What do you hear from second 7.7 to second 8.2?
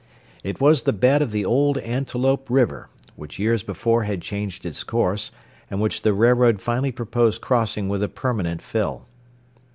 with a